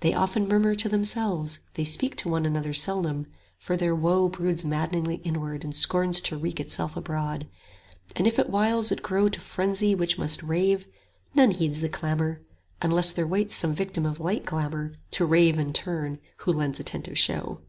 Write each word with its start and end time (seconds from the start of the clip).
They 0.00 0.12
often 0.12 0.46
murmur 0.46 0.74
to 0.74 0.90
themselves, 0.90 1.60
they 1.72 1.84
speak 1.86 2.16
To 2.16 2.28
one 2.28 2.44
another 2.44 2.74
seldom, 2.74 3.28
for 3.56 3.78
their 3.78 3.94
woe 3.94 4.26
65 4.28 4.32
Broods 4.42 4.62
maddening 4.66 5.20
inwardly 5.20 5.64
and 5.68 5.74
scorns 5.74 6.20
to 6.20 6.36
wreak 6.36 6.60
Itself 6.60 6.96
abroad; 6.98 7.48
and 8.14 8.26
if 8.26 8.38
at 8.38 8.50
whiles 8.50 8.92
it 8.92 9.02
grow 9.02 9.28
To 9.30 9.40
frenzy 9.40 9.94
which 9.94 10.18
must 10.18 10.42
rave, 10.42 10.84
none 11.34 11.52
heeds 11.52 11.80
the 11.80 11.88
clamour, 11.88 12.42
Unless 12.82 13.14
there 13.14 13.26
waits 13.26 13.54
some 13.54 13.72
victim 13.72 14.04
of 14.04 14.20
like 14.20 14.44
glamour, 14.44 14.92
To 15.12 15.24
rave 15.24 15.58
in 15.58 15.72
turn, 15.72 16.18
who 16.40 16.52
lends 16.52 16.78
attentive 16.78 17.16
show. 17.16 17.62